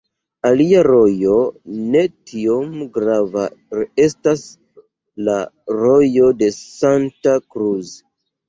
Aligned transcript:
Alia 0.49 0.79
rojo 0.85 1.35
ne 1.95 2.01
tiom 2.31 2.71
grava 2.95 3.45
estas 4.07 4.43
la 5.29 5.37
Rojo 5.83 6.33
de 6.43 6.53
Santa 6.59 7.39
Cruz. 7.55 7.95